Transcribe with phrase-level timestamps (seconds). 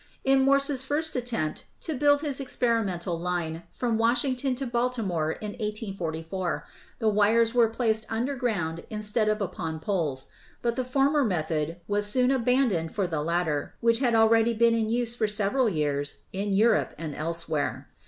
[0.23, 6.65] In Morse's first attempt to build his experimental line from Washington to Baltimore in 1844,
[6.97, 10.25] the wires were ^placed underground instead of upon poles;
[10.63, 14.89] but the former method was soon abandoned for the latter, which had already been in
[14.89, 17.87] use for several years in Europe and else where.